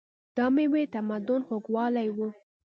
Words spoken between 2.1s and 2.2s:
و.